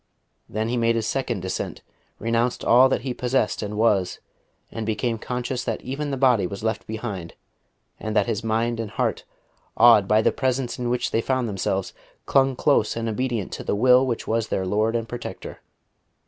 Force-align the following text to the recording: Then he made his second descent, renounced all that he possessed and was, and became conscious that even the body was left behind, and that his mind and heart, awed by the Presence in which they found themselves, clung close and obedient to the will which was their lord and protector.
Then 0.49 0.67
he 0.69 0.77
made 0.77 0.95
his 0.95 1.05
second 1.05 1.41
descent, 1.43 1.83
renounced 2.17 2.65
all 2.65 2.89
that 2.89 3.01
he 3.01 3.13
possessed 3.13 3.61
and 3.61 3.77
was, 3.77 4.19
and 4.71 4.83
became 4.83 5.19
conscious 5.19 5.63
that 5.63 5.79
even 5.83 6.09
the 6.09 6.17
body 6.17 6.47
was 6.47 6.63
left 6.63 6.87
behind, 6.87 7.35
and 7.99 8.15
that 8.15 8.25
his 8.25 8.43
mind 8.43 8.79
and 8.79 8.89
heart, 8.89 9.25
awed 9.77 10.07
by 10.07 10.23
the 10.23 10.31
Presence 10.31 10.79
in 10.79 10.89
which 10.89 11.11
they 11.11 11.21
found 11.21 11.47
themselves, 11.47 11.93
clung 12.25 12.55
close 12.55 12.95
and 12.95 13.07
obedient 13.07 13.51
to 13.51 13.63
the 13.63 13.75
will 13.75 14.03
which 14.03 14.25
was 14.25 14.47
their 14.47 14.65
lord 14.65 14.95
and 14.95 15.07
protector. 15.07 15.59